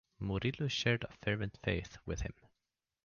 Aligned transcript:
Murillo 0.19 0.67
shared 0.67 1.03
a 1.03 1.13
fervent 1.21 1.59
faith 1.61 1.99
with 2.07 2.21
him. 2.21 2.33